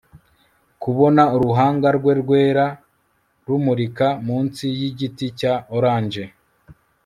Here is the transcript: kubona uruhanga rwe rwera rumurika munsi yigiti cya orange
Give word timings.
kubona 0.81 1.23
uruhanga 1.35 1.87
rwe 1.97 2.13
rwera 2.21 2.65
rumurika 3.45 4.07
munsi 4.25 4.63
yigiti 4.77 5.25
cya 5.39 5.53
orange 5.77 6.23